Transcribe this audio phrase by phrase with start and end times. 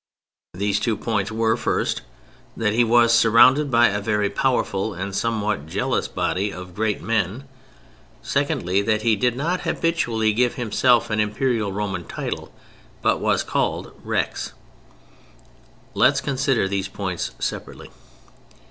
[0.55, 2.01] These two points were, first,
[2.57, 7.43] that he was surrounded by a very powerful and somewhat jealous body of Great Men;
[8.23, 12.51] secondly, that he did not habitually give himself an imperial Roman title,
[13.03, 14.53] but was called Rex.
[15.93, 17.91] Let us consider these points separately.